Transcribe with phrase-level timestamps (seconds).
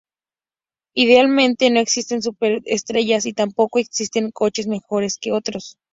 [0.95, 5.77] Idealmente, no existen superestrellas; y tampoco existen coches mejores que otros.